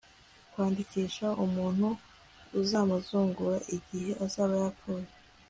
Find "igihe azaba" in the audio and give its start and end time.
3.75-4.53